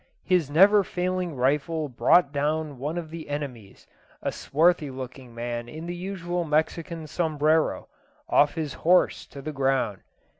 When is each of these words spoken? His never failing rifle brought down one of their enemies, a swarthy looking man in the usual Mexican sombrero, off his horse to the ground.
His 0.23 0.49
never 0.49 0.83
failing 0.83 1.35
rifle 1.35 1.87
brought 1.87 2.33
down 2.33 2.79
one 2.79 2.97
of 2.97 3.11
their 3.11 3.23
enemies, 3.27 3.85
a 4.23 4.31
swarthy 4.31 4.89
looking 4.89 5.35
man 5.35 5.69
in 5.69 5.85
the 5.85 5.93
usual 5.95 6.43
Mexican 6.43 7.05
sombrero, 7.05 7.87
off 8.27 8.55
his 8.55 8.73
horse 8.81 9.27
to 9.27 9.43
the 9.43 9.51
ground. 9.53 10.01